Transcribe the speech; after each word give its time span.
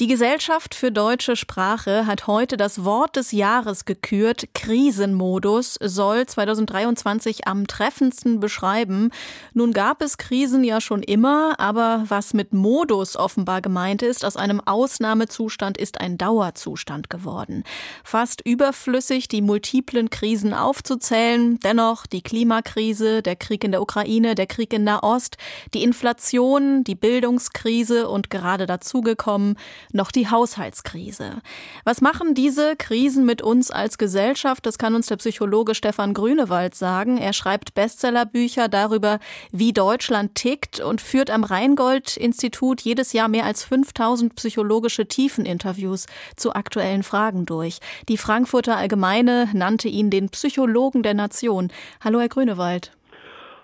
Die 0.00 0.08
Gesellschaft 0.08 0.74
für 0.74 0.90
deutsche 0.90 1.36
Sprache 1.36 2.04
hat 2.04 2.26
heute 2.26 2.56
das 2.56 2.84
Wort 2.84 3.14
des 3.14 3.30
Jahres 3.30 3.84
gekürt. 3.84 4.48
Krisenmodus 4.52 5.78
soll 5.80 6.26
2023 6.26 7.46
am 7.46 7.68
treffendsten 7.68 8.40
beschreiben. 8.40 9.12
Nun 9.52 9.72
gab 9.72 10.02
es 10.02 10.18
Krisen 10.18 10.64
ja 10.64 10.80
schon 10.80 11.04
immer, 11.04 11.60
aber 11.60 12.06
was 12.08 12.34
mit 12.34 12.52
Modus 12.52 13.14
offenbar 13.14 13.62
gemeint 13.62 14.02
ist, 14.02 14.24
aus 14.24 14.36
einem 14.36 14.60
Ausnahmezustand 14.60 15.78
ist 15.78 16.00
ein 16.00 16.18
Dauerzustand 16.18 17.08
geworden. 17.08 17.62
Fast 18.02 18.40
überflüssig, 18.44 19.28
die 19.28 19.42
multiplen 19.42 20.10
Krisen 20.10 20.54
aufzuzählen. 20.54 21.60
Dennoch 21.60 22.06
die 22.06 22.22
Klimakrise, 22.22 23.22
der 23.22 23.36
Krieg 23.36 23.62
in 23.62 23.70
der 23.70 23.80
Ukraine, 23.80 24.34
der 24.34 24.48
Krieg 24.48 24.72
in 24.72 24.82
Nahost, 24.82 25.36
die 25.72 25.84
Inflation, 25.84 26.82
die 26.82 26.96
Bildungskrise 26.96 28.08
und 28.08 28.28
gerade 28.28 28.66
dazugekommen 28.66 29.56
noch 29.92 30.10
die 30.10 30.28
Haushaltskrise. 30.28 31.42
Was 31.84 32.00
machen 32.00 32.34
diese 32.34 32.76
Krisen 32.76 33.24
mit 33.24 33.42
uns 33.42 33.70
als 33.70 33.98
Gesellschaft? 33.98 34.66
Das 34.66 34.78
kann 34.78 34.94
uns 34.94 35.06
der 35.06 35.16
Psychologe 35.16 35.74
Stefan 35.74 36.14
Grünewald 36.14 36.74
sagen. 36.74 37.18
Er 37.18 37.32
schreibt 37.32 37.74
Bestsellerbücher 37.74 38.68
darüber, 38.68 39.18
wie 39.52 39.72
Deutschland 39.72 40.34
tickt 40.34 40.80
und 40.80 41.00
führt 41.00 41.30
am 41.30 41.44
Rheingold-Institut 41.44 42.80
jedes 42.80 43.12
Jahr 43.12 43.28
mehr 43.28 43.44
als 43.44 43.64
5000 43.64 44.34
psychologische 44.34 45.06
Tiefeninterviews 45.06 46.06
zu 46.36 46.54
aktuellen 46.54 47.02
Fragen 47.02 47.46
durch. 47.46 47.78
Die 48.08 48.16
Frankfurter 48.16 48.76
Allgemeine 48.76 49.48
nannte 49.52 49.88
ihn 49.88 50.10
den 50.10 50.28
Psychologen 50.30 51.02
der 51.02 51.14
Nation. 51.14 51.70
Hallo, 52.02 52.20
Herr 52.20 52.28
Grünewald. 52.28 52.92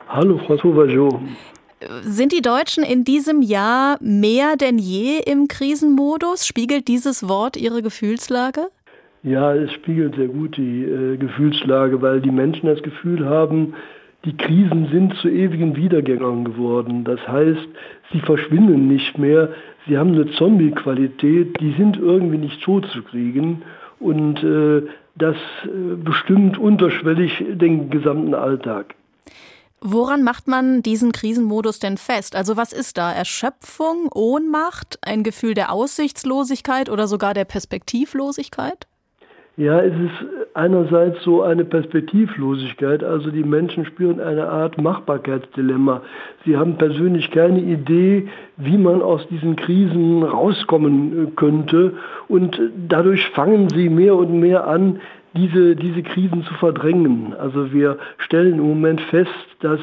Hallo, 0.08 0.40
Frau 0.46 0.56
Sauvageau. 0.56 1.20
Sind 2.02 2.32
die 2.32 2.42
Deutschen 2.42 2.84
in 2.84 3.04
diesem 3.04 3.40
Jahr 3.40 3.96
mehr 4.02 4.56
denn 4.56 4.78
je 4.78 5.18
im 5.18 5.48
Krisenmodus? 5.48 6.46
Spiegelt 6.46 6.88
dieses 6.88 7.26
Wort 7.26 7.56
ihre 7.56 7.80
Gefühlslage? 7.80 8.68
Ja, 9.22 9.54
es 9.54 9.72
spiegelt 9.72 10.14
sehr 10.16 10.28
gut 10.28 10.58
die 10.58 10.82
äh, 10.82 11.16
Gefühlslage, 11.16 12.02
weil 12.02 12.20
die 12.20 12.30
Menschen 12.30 12.66
das 12.66 12.82
Gefühl 12.82 13.24
haben, 13.24 13.74
die 14.26 14.36
Krisen 14.36 14.88
sind 14.92 15.14
zu 15.16 15.28
ewigen 15.28 15.74
Wiedergängern 15.74 16.44
geworden. 16.44 17.04
Das 17.04 17.26
heißt, 17.26 17.68
sie 18.12 18.20
verschwinden 18.20 18.86
nicht 18.86 19.16
mehr, 19.16 19.48
sie 19.86 19.96
haben 19.96 20.12
eine 20.12 20.30
Zombie-Qualität, 20.32 21.58
die 21.60 21.72
sind 21.78 21.96
irgendwie 21.96 22.38
nicht 22.38 22.62
totzukriegen 22.62 23.62
und 23.98 24.42
äh, 24.42 24.82
das 25.14 25.36
äh, 25.64 25.96
bestimmt 25.96 26.58
unterschwellig 26.58 27.42
den 27.48 27.88
gesamten 27.88 28.34
Alltag. 28.34 28.94
Woran 29.82 30.22
macht 30.22 30.46
man 30.46 30.82
diesen 30.82 31.12
Krisenmodus 31.12 31.78
denn 31.78 31.96
fest? 31.96 32.36
Also 32.36 32.56
was 32.56 32.72
ist 32.72 32.98
da? 32.98 33.12
Erschöpfung, 33.12 34.10
Ohnmacht, 34.12 34.98
ein 35.02 35.22
Gefühl 35.22 35.54
der 35.54 35.72
Aussichtslosigkeit 35.72 36.90
oder 36.90 37.08
sogar 37.08 37.32
der 37.32 37.46
Perspektivlosigkeit? 37.46 38.86
Ja, 39.56 39.80
es 39.80 39.92
ist 39.92 40.39
einerseits 40.54 41.22
so 41.22 41.42
eine 41.42 41.64
Perspektivlosigkeit, 41.64 43.04
also 43.04 43.30
die 43.30 43.44
Menschen 43.44 43.84
spüren 43.84 44.20
eine 44.20 44.48
Art 44.48 44.80
Machbarkeitsdilemma. 44.80 46.02
Sie 46.44 46.56
haben 46.56 46.76
persönlich 46.76 47.30
keine 47.30 47.60
Idee, 47.60 48.28
wie 48.56 48.78
man 48.78 49.02
aus 49.02 49.26
diesen 49.28 49.56
Krisen 49.56 50.22
rauskommen 50.22 51.28
äh, 51.28 51.30
könnte 51.36 51.94
und 52.28 52.60
dadurch 52.88 53.28
fangen 53.30 53.68
sie 53.70 53.88
mehr 53.88 54.16
und 54.16 54.38
mehr 54.38 54.66
an, 54.66 55.00
diese, 55.34 55.76
diese 55.76 56.02
Krisen 56.02 56.42
zu 56.44 56.54
verdrängen. 56.54 57.34
Also 57.38 57.72
wir 57.72 57.98
stellen 58.18 58.58
im 58.58 58.68
Moment 58.68 59.00
fest, 59.02 59.30
dass 59.60 59.80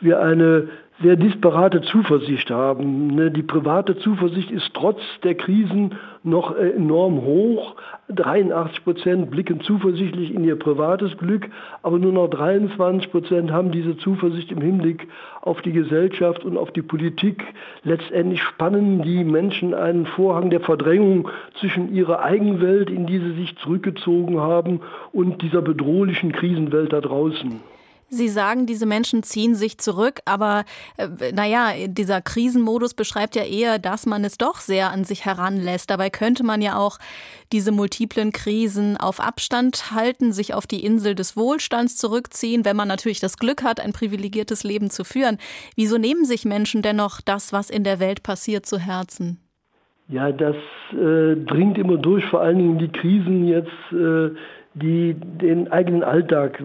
wir 0.00 0.20
eine 0.20 0.68
sehr 1.02 1.16
disparate 1.16 1.82
Zuversicht 1.82 2.50
haben. 2.50 3.08
Ne, 3.08 3.30
die 3.30 3.42
private 3.42 3.98
Zuversicht 3.98 4.50
ist 4.50 4.70
trotz 4.72 5.00
der 5.24 5.34
Krisen 5.34 5.94
noch 6.22 6.56
äh, 6.56 6.70
enorm 6.70 7.20
hoch. 7.22 7.76
83 8.08 8.84
Prozent 8.84 9.30
blicken 9.30 9.60
zuversichtlich 9.60 10.32
in 10.32 10.44
ihr 10.44 10.58
privates 10.58 11.16
Glück, 11.18 11.50
aber 11.82 11.98
nur 11.98 12.12
noch 12.12 12.28
23 12.28 13.10
Prozent 13.10 13.50
haben 13.50 13.72
diese 13.72 13.98
Zuversicht 13.98 14.50
im 14.52 14.62
Hinblick 14.62 15.06
auf 15.42 15.60
die 15.60 15.72
Gesellschaft 15.72 16.44
und 16.44 16.56
auf 16.56 16.72
die 16.72 16.82
Politik. 16.82 17.44
Letztendlich 17.82 18.42
spannen 18.42 19.02
die 19.02 19.22
Menschen 19.22 19.74
einen 19.74 20.06
Vorhang 20.06 20.48
der 20.48 20.60
Verdrängung 20.60 21.28
zwischen 21.60 21.94
ihrer 21.94 22.22
Eigenwelt, 22.22 22.88
in 22.88 23.06
die 23.06 23.18
sie 23.18 23.32
sich 23.32 23.56
zurückgezogen 23.58 24.40
haben, 24.40 24.80
und 25.12 25.42
dieser 25.42 25.62
bedrohlichen 25.62 26.32
Krisenwelt 26.32 26.92
da 26.92 27.00
draußen. 27.00 27.60
Sie 28.08 28.28
sagen, 28.28 28.66
diese 28.66 28.86
Menschen 28.86 29.24
ziehen 29.24 29.56
sich 29.56 29.78
zurück, 29.78 30.20
aber 30.26 30.64
äh, 30.96 31.32
naja, 31.32 31.72
dieser 31.88 32.20
Krisenmodus 32.20 32.94
beschreibt 32.94 33.34
ja 33.34 33.42
eher, 33.42 33.80
dass 33.80 34.06
man 34.06 34.24
es 34.24 34.38
doch 34.38 34.60
sehr 34.60 34.92
an 34.92 35.02
sich 35.02 35.24
heranlässt. 35.24 35.90
Dabei 35.90 36.08
könnte 36.10 36.44
man 36.44 36.62
ja 36.62 36.76
auch 36.78 36.98
diese 37.52 37.72
multiplen 37.72 38.30
Krisen 38.30 38.96
auf 38.96 39.18
Abstand 39.18 39.90
halten, 39.90 40.32
sich 40.32 40.54
auf 40.54 40.68
die 40.68 40.84
Insel 40.84 41.16
des 41.16 41.36
Wohlstands 41.36 41.96
zurückziehen, 41.96 42.64
wenn 42.64 42.76
man 42.76 42.86
natürlich 42.86 43.18
das 43.18 43.38
Glück 43.38 43.64
hat, 43.64 43.80
ein 43.80 43.92
privilegiertes 43.92 44.62
Leben 44.62 44.90
zu 44.90 45.02
führen. 45.02 45.38
Wieso 45.74 45.98
nehmen 45.98 46.24
sich 46.24 46.44
Menschen 46.44 46.82
dennoch 46.82 47.20
das, 47.20 47.52
was 47.52 47.70
in 47.70 47.82
der 47.82 47.98
Welt 47.98 48.22
passiert, 48.22 48.66
zu 48.66 48.78
Herzen? 48.78 49.40
Ja, 50.08 50.30
das 50.30 50.54
äh, 50.92 51.34
dringt 51.34 51.76
immer 51.78 51.96
durch, 51.96 52.24
vor 52.26 52.40
allen 52.40 52.58
Dingen 52.58 52.78
die 52.78 52.88
Krisen 52.88 53.48
jetzt. 53.48 53.72
Äh, 53.90 54.30
die 54.82 55.14
den 55.14 55.72
eigenen 55.72 56.04
Alltag 56.04 56.62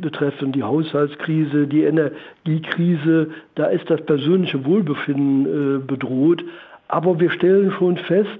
betreffen, 0.00 0.52
die 0.52 0.62
Haushaltskrise, 0.62 1.66
die 1.66 1.82
Energiekrise, 1.82 3.30
da 3.56 3.66
ist 3.66 3.90
das 3.90 4.00
persönliche 4.02 4.64
Wohlbefinden 4.64 5.46
äh, 5.46 5.78
bedroht. 5.84 6.44
Aber 6.86 7.18
wir 7.18 7.30
stellen 7.30 7.72
schon 7.72 7.96
fest, 7.96 8.38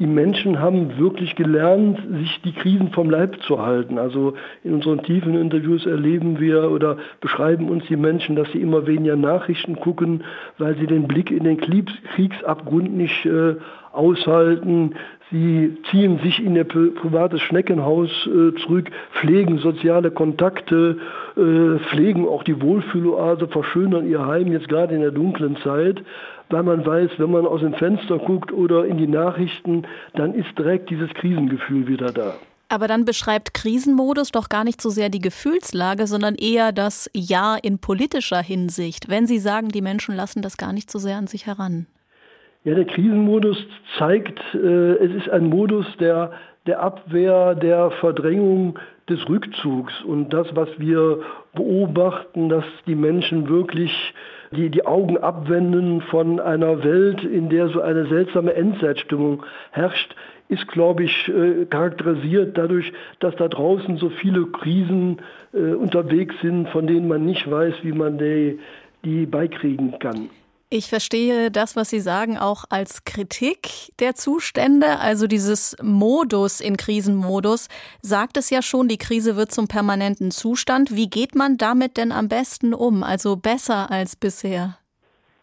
die 0.00 0.06
Menschen 0.06 0.60
haben 0.60 0.98
wirklich 0.98 1.36
gelernt, 1.36 2.00
sich 2.10 2.40
die 2.42 2.52
Krisen 2.52 2.90
vom 2.90 3.10
Leib 3.10 3.42
zu 3.42 3.60
halten. 3.60 3.98
Also 3.98 4.32
in 4.64 4.72
unseren 4.72 5.02
tiefen 5.02 5.34
Interviews 5.34 5.84
erleben 5.84 6.40
wir 6.40 6.70
oder 6.70 6.96
beschreiben 7.20 7.68
uns 7.68 7.84
die 7.86 7.96
Menschen, 7.96 8.34
dass 8.34 8.50
sie 8.50 8.62
immer 8.62 8.86
weniger 8.86 9.16
Nachrichten 9.16 9.76
gucken, 9.76 10.24
weil 10.56 10.74
sie 10.76 10.86
den 10.86 11.06
Blick 11.06 11.30
in 11.30 11.44
den 11.44 11.58
Kriegsabgrund 11.58 12.96
nicht 12.96 13.26
äh, 13.26 13.56
aushalten. 13.92 14.94
Sie 15.30 15.76
ziehen 15.90 16.18
sich 16.20 16.42
in 16.42 16.56
ihr 16.56 16.64
privates 16.64 17.42
Schneckenhaus 17.42 18.08
äh, 18.26 18.54
zurück, 18.62 18.90
pflegen 19.20 19.58
soziale 19.58 20.10
Kontakte, 20.10 20.96
äh, 21.36 21.78
pflegen 21.90 22.26
auch 22.26 22.42
die 22.42 22.60
Wohlfühloase, 22.62 23.48
verschönern 23.48 24.08
ihr 24.08 24.26
Heim 24.26 24.50
jetzt 24.50 24.68
gerade 24.70 24.94
in 24.94 25.02
der 25.02 25.12
dunklen 25.12 25.56
Zeit, 25.58 26.02
weil 26.50 26.62
man 26.62 26.84
weiß, 26.84 27.10
wenn 27.18 27.30
man 27.30 27.46
aus 27.46 27.60
dem 27.60 27.74
Fenster 27.74 28.18
guckt 28.18 28.52
oder 28.52 28.84
in 28.84 28.98
die 28.98 29.06
Nachrichten, 29.06 29.84
dann 30.14 30.34
ist 30.34 30.58
direkt 30.58 30.90
dieses 30.90 31.10
Krisengefühl 31.14 31.86
wieder 31.86 32.12
da. 32.12 32.34
Aber 32.68 32.86
dann 32.86 33.04
beschreibt 33.04 33.52
Krisenmodus 33.52 34.30
doch 34.30 34.48
gar 34.48 34.62
nicht 34.62 34.80
so 34.80 34.90
sehr 34.90 35.08
die 35.08 35.18
Gefühlslage, 35.18 36.06
sondern 36.06 36.36
eher 36.36 36.70
das 36.70 37.10
Ja 37.12 37.56
in 37.60 37.80
politischer 37.80 38.40
Hinsicht, 38.40 39.08
wenn 39.08 39.26
Sie 39.26 39.38
sagen, 39.38 39.70
die 39.70 39.82
Menschen 39.82 40.14
lassen 40.14 40.40
das 40.40 40.56
gar 40.56 40.72
nicht 40.72 40.88
so 40.88 41.00
sehr 41.00 41.16
an 41.16 41.26
sich 41.26 41.46
heran. 41.46 41.86
Ja, 42.62 42.74
der 42.74 42.84
Krisenmodus 42.84 43.56
zeigt, 43.98 44.38
äh, 44.54 44.58
es 44.58 45.14
ist 45.14 45.30
ein 45.30 45.48
Modus 45.48 45.86
der, 45.98 46.32
der 46.66 46.80
Abwehr, 46.80 47.54
der 47.54 47.90
Verdrängung 47.90 48.78
des 49.08 49.28
Rückzugs. 49.28 49.92
Und 50.04 50.30
das, 50.30 50.46
was 50.54 50.68
wir 50.78 51.22
beobachten, 51.54 52.48
dass 52.50 52.64
die 52.86 52.94
Menschen 52.94 53.48
wirklich 53.48 53.92
die, 54.52 54.70
die 54.70 54.86
Augen 54.86 55.18
abwenden 55.18 56.00
von 56.02 56.40
einer 56.40 56.82
Welt, 56.82 57.22
in 57.22 57.48
der 57.48 57.68
so 57.68 57.80
eine 57.80 58.06
seltsame 58.06 58.54
Endzeitstimmung 58.54 59.44
herrscht, 59.70 60.14
ist, 60.48 60.66
glaube 60.66 61.04
ich, 61.04 61.28
äh, 61.28 61.66
charakterisiert 61.66 62.58
dadurch, 62.58 62.92
dass 63.20 63.36
da 63.36 63.46
draußen 63.46 63.98
so 63.98 64.10
viele 64.10 64.46
Krisen 64.46 65.18
äh, 65.52 65.74
unterwegs 65.74 66.34
sind, 66.42 66.68
von 66.70 66.88
denen 66.88 67.06
man 67.06 67.24
nicht 67.24 67.48
weiß, 67.48 67.74
wie 67.82 67.92
man 67.92 68.18
die, 68.18 68.58
die 69.04 69.26
beikriegen 69.26 69.98
kann. 70.00 70.28
Ich 70.72 70.88
verstehe 70.88 71.50
das, 71.50 71.74
was 71.74 71.90
Sie 71.90 71.98
sagen, 71.98 72.38
auch 72.38 72.62
als 72.70 73.04
Kritik 73.04 73.90
der 73.98 74.14
Zustände. 74.14 75.00
Also 75.00 75.26
dieses 75.26 75.76
Modus 75.82 76.60
in 76.60 76.76
Krisenmodus 76.76 77.68
sagt 78.02 78.36
es 78.36 78.50
ja 78.50 78.62
schon, 78.62 78.86
die 78.86 78.96
Krise 78.96 79.34
wird 79.34 79.50
zum 79.50 79.66
permanenten 79.66 80.30
Zustand. 80.30 80.94
Wie 80.94 81.10
geht 81.10 81.34
man 81.34 81.56
damit 81.56 81.96
denn 81.96 82.12
am 82.12 82.28
besten 82.28 82.72
um? 82.72 83.02
Also 83.02 83.34
besser 83.34 83.90
als 83.90 84.14
bisher? 84.14 84.76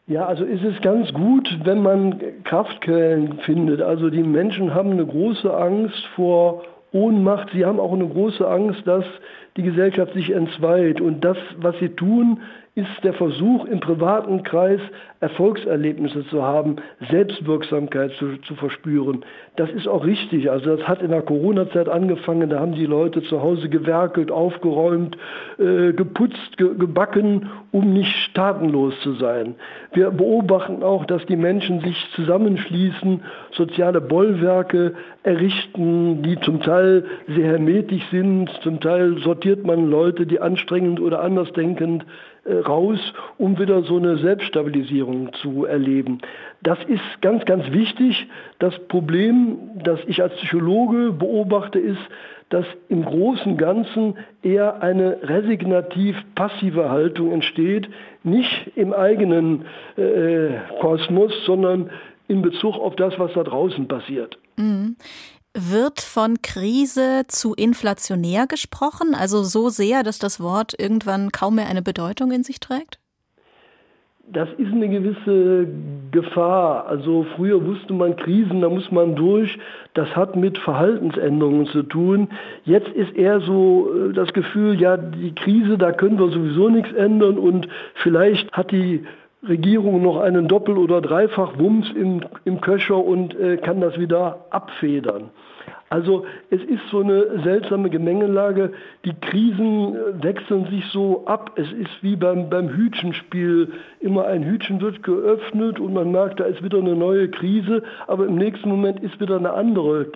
Ja, 0.07 0.25
also 0.25 0.45
ist 0.45 0.63
es 0.63 0.81
ganz 0.81 1.11
gut, 1.11 1.59
wenn 1.65 1.81
man 1.81 2.21
Kraftquellen 2.45 3.39
findet. 3.39 3.81
Also 3.81 4.09
die 4.09 4.23
Menschen 4.23 4.73
haben 4.73 4.91
eine 4.91 5.05
große 5.05 5.53
Angst 5.53 6.05
vor 6.15 6.63
Ohnmacht. 6.93 7.49
Sie 7.51 7.65
haben 7.65 7.81
auch 7.81 7.91
eine 7.91 8.07
große 8.07 8.47
Angst, 8.47 8.87
dass 8.87 9.03
die 9.57 9.63
Gesellschaft 9.63 10.13
sich 10.13 10.29
entzweit. 10.29 11.01
Und 11.01 11.25
das, 11.25 11.37
was 11.57 11.75
sie 11.79 11.89
tun, 11.89 12.39
ist 12.77 13.03
der 13.03 13.13
Versuch, 13.13 13.65
im 13.65 13.79
privaten 13.79 14.43
Kreis 14.43 14.79
Erfolgserlebnisse 15.19 16.27
zu 16.27 16.43
haben, 16.43 16.75
Selbstwirksamkeit 17.09 18.11
zu, 18.19 18.37
zu 18.41 18.53
verspüren. 18.53 19.25
Das 19.55 19.71
ist 19.71 19.87
auch 19.87 20.05
richtig. 20.05 20.51
Also 20.51 20.75
das 20.75 20.87
hat 20.87 21.01
in 21.01 21.09
der 21.09 21.23
Corona-Zeit 21.23 21.89
angefangen. 21.89 22.51
Da 22.51 22.59
haben 22.59 22.73
die 22.73 22.85
Leute 22.85 23.23
zu 23.23 23.41
Hause 23.41 23.67
gewerkelt, 23.67 24.29
aufgeräumt, 24.29 25.17
äh, 25.57 25.91
geputzt, 25.93 26.57
ge 26.57 26.75
gebacken, 26.77 27.49
um 27.71 27.93
nicht 27.93 28.15
staatenlos 28.29 28.93
zu 29.01 29.13
sein. 29.13 29.55
Wir 29.93 30.11
beobachten 30.11 30.83
auch, 30.83 31.05
dass 31.05 31.25
die 31.25 31.35
Menschen 31.35 31.79
sich 31.79 31.97
zusammenschließen, 32.13 33.23
soziale 33.53 34.01
Bollwerke 34.01 34.93
errichten, 35.23 36.21
die 36.21 36.39
zum 36.41 36.61
Teil 36.61 37.05
sehr 37.27 37.47
hermetisch 37.47 38.05
sind. 38.11 38.51
Zum 38.61 38.79
Teil 38.81 39.17
sortiert 39.23 39.65
man 39.65 39.89
Leute, 39.89 40.27
die 40.27 40.39
anstrengend 40.39 40.99
oder 40.99 41.23
andersdenkend 41.23 42.05
raus, 42.53 42.99
um 43.37 43.59
wieder 43.59 43.83
so 43.83 43.97
eine 43.97 44.17
Selbststabilisierung 44.17 45.33
zu 45.41 45.65
erleben. 45.65 46.19
Das 46.63 46.79
ist 46.87 47.21
ganz, 47.21 47.45
ganz 47.45 47.71
wichtig. 47.71 48.27
Das 48.59 48.77
Problem, 48.87 49.57
das 49.83 49.99
ich 50.07 50.21
als 50.21 50.33
Psychologe 50.35 51.11
beobachte, 51.11 51.79
ist, 51.79 51.99
dass 52.49 52.65
im 52.87 53.03
Großen 53.03 53.57
Ganzen 53.57 54.15
eher 54.41 54.81
eine 54.81 55.17
resignativ 55.23 56.15
passive 56.35 56.89
Haltung 56.89 57.31
entsteht, 57.31 57.89
nicht 58.23 58.71
im 58.75 58.93
eigenen 58.93 59.65
äh, 59.97 60.51
Kosmos, 60.79 61.33
sondern 61.45 61.89
in 62.27 62.41
Bezug 62.41 62.75
auf 62.75 62.95
das, 62.95 63.17
was 63.19 63.33
da 63.33 63.43
draußen 63.43 63.87
passiert. 63.87 64.37
Mhm. 64.57 64.95
Wird 65.59 66.01
von 66.01 66.43
Krise 66.43 67.23
zu 67.27 67.55
inflationär 67.55 68.45
gesprochen, 68.45 69.15
also 69.15 69.41
so 69.41 69.69
sehr, 69.69 70.03
dass 70.03 70.19
das 70.19 70.39
Wort 70.39 70.75
irgendwann 70.77 71.31
kaum 71.31 71.55
mehr 71.55 71.67
eine 71.67 71.81
Bedeutung 71.81 72.31
in 72.31 72.43
sich 72.43 72.59
trägt? 72.59 72.99
Das 74.31 74.49
ist 74.59 74.71
eine 74.71 74.87
gewisse 74.87 75.67
Gefahr. 76.11 76.85
Also 76.85 77.25
früher 77.35 77.65
wusste 77.65 77.93
man 77.93 78.15
Krisen, 78.17 78.61
da 78.61 78.69
muss 78.69 78.91
man 78.91 79.15
durch. 79.15 79.57
Das 79.95 80.15
hat 80.15 80.35
mit 80.35 80.59
Verhaltensänderungen 80.59 81.65
zu 81.65 81.81
tun. 81.81 82.27
Jetzt 82.65 82.89
ist 82.89 83.15
eher 83.15 83.39
so 83.39 83.89
äh, 83.95 84.13
das 84.13 84.31
Gefühl, 84.33 84.79
ja, 84.79 84.95
die 84.95 85.33
Krise, 85.33 85.79
da 85.79 85.91
können 85.91 86.19
wir 86.19 86.29
sowieso 86.29 86.69
nichts 86.69 86.93
ändern 86.93 87.39
und 87.39 87.67
vielleicht 87.95 88.51
hat 88.51 88.71
die 88.71 89.05
Regierung 89.43 90.01
noch 90.01 90.17
einen 90.17 90.47
Doppel- 90.47 90.77
oder 90.77 91.01
Dreifach-Wumms 91.01 91.91
im, 91.91 92.21
im 92.45 92.61
Köcher 92.61 92.97
und 92.97 93.35
äh, 93.39 93.57
kann 93.57 93.81
das 93.81 93.97
wieder 93.99 94.45
abfedern. 94.49 95.29
Also 95.89 96.25
es 96.49 96.61
ist 96.63 96.81
so 96.91 96.99
eine 96.99 97.41
seltsame 97.43 97.89
Gemengelage. 97.89 98.73
Die 99.05 99.13
Krisen 99.13 99.95
äh, 99.95 100.23
wechseln 100.23 100.67
sich 100.69 100.85
so 100.91 101.25
ab. 101.25 101.53
Es 101.55 101.71
ist 101.71 101.91
wie 102.01 102.17
beim, 102.17 102.49
beim 102.49 102.69
Hütchenspiel. 102.69 103.71
Immer 104.01 104.25
ein 104.25 104.43
Hütchen 104.43 104.81
wird 104.81 105.01
geöffnet 105.01 105.79
und 105.79 105.93
man 105.93 106.11
merkt, 106.11 106.41
da 106.41 106.43
ist 106.43 106.61
wieder 106.61 106.79
eine 106.79 106.95
neue 106.95 107.29
Krise, 107.29 107.83
aber 108.07 108.25
im 108.25 108.35
nächsten 108.35 108.67
Moment 108.67 108.99
ist 108.99 109.19
wieder 109.21 109.37
eine 109.37 109.53
andere, 109.53 110.07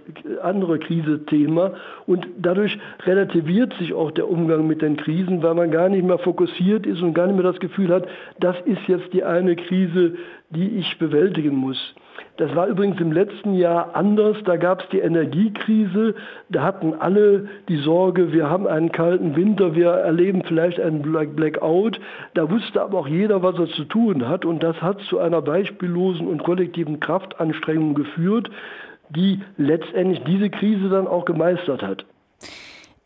andere 0.42 0.78
Krise 0.80 1.26
Thema. 1.26 1.74
Und 2.06 2.28
dadurch 2.38 2.78
relativiert 3.06 3.74
sich 3.80 3.94
auch 3.94 4.12
der 4.12 4.30
Umgang 4.30 4.68
mit 4.68 4.82
den 4.82 4.98
Krisen, 4.98 5.42
weil 5.42 5.56
man 5.56 5.72
gar 5.72 5.88
nicht 5.88 6.04
mehr 6.04 6.20
fokussiert 6.20 6.86
ist 6.86 7.02
und 7.02 7.14
gar 7.14 7.28
nicht 7.28 7.36
mehr 7.36 7.50
das 7.50 7.60
Gefühl 7.62 7.94
hat, 7.94 8.08
das 8.40 8.58
ist 8.66 8.82
jetzt 8.88 9.14
die 9.14 9.24
eine 9.24 9.56
Krise, 9.56 10.16
die 10.50 10.80
ich 10.80 11.00
bewältigen 11.00 11.56
muss. 11.56 11.96
Das 12.42 12.56
war 12.56 12.66
übrigens 12.66 13.00
im 13.00 13.12
letzten 13.12 13.54
Jahr 13.54 13.96
anders. 13.96 14.36
Da 14.46 14.56
gab 14.56 14.82
es 14.82 14.90
die 14.90 14.98
Energiekrise. 14.98 16.16
Da 16.50 16.64
hatten 16.64 16.96
alle 16.96 17.48
die 17.70 17.78
Sorge, 17.78 18.34
wir 18.34 18.50
haben 18.50 18.66
einen 18.66 18.92
kalten 18.92 19.36
Winter, 19.36 19.76
wir 19.76 19.92
erleben 19.92 20.42
vielleicht 20.48 20.80
einen 20.80 21.04
Blackout. 21.04 22.00
Da 22.34 22.50
wusste 22.50 22.82
aber 22.82 22.98
auch 22.98 23.08
jeder, 23.08 23.44
was 23.44 23.60
er 23.60 23.68
zu 23.68 23.84
tun 23.84 24.28
hat. 24.28 24.44
Und 24.44 24.64
das 24.64 24.82
hat 24.82 25.00
zu 25.02 25.20
einer 25.20 25.44
beispiellosen 25.44 26.28
und 26.28 26.42
kollektiven 26.42 27.00
Kraftanstrengung 27.00 27.94
geführt, 27.94 28.50
die 29.12 29.42
letztendlich 29.58 30.24
diese 30.24 30.50
Krise 30.50 30.90
dann 30.90 31.06
auch 31.06 31.26
gemeistert 31.26 31.84
hat. 31.84 32.06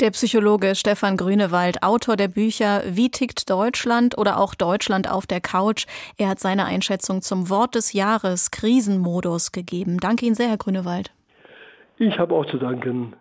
Der 0.02 0.12
Psychologe 0.12 0.76
Stefan 0.76 1.16
Grünewald, 1.16 1.82
Autor 1.82 2.18
der 2.18 2.28
Bücher 2.28 2.84
Wie 2.86 3.10
tickt 3.10 3.50
Deutschland 3.50 4.18
oder 4.18 4.40
auch 4.40 4.54
Deutschland 4.54 5.10
auf 5.10 5.26
der 5.26 5.40
Couch. 5.40 5.86
Er 6.18 6.28
hat 6.28 6.42
seine 6.42 6.66
Einschätzung 6.66 7.22
zum 7.22 7.50
Wort 7.50 7.76
des 7.76 7.94
Jahres 7.94 8.52
Krisenmodus 8.52 9.54
gegeben. 9.54 9.98
Danke 9.98 10.26
Ihnen 10.26 10.36
sehr, 10.36 10.50
Herr 10.50 10.58
Grünewald. 10.58 11.14
Ich 11.98 12.20
habe 12.20 12.36
auch 12.36 12.46
zu 12.48 12.58
danken. 12.58 13.14